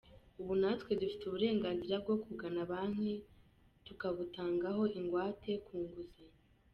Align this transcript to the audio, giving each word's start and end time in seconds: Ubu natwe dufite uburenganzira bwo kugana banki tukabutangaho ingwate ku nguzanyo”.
Ubu 0.41 0.53
natwe 0.61 0.91
dufite 1.01 1.23
uburenganzira 1.25 1.95
bwo 2.03 2.15
kugana 2.23 2.61
banki 2.71 3.11
tukabutangaho 3.85 4.83
ingwate 4.97 5.51
ku 5.67 5.73
nguzanyo”. 5.83 6.37